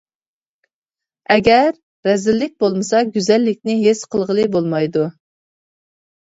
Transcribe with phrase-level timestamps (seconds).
[1.35, 1.69] ئەگەر
[2.09, 5.05] رەزىللىك بولمىسا گۈزەللىكنى ھېس قىلغىلى بولمايدۇ.